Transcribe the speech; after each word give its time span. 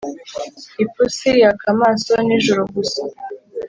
Ipusi 0.83 1.29
yaka 1.41 1.65
amaso 1.75 2.11
nijoro 2.25 2.63
gusa 2.75 3.01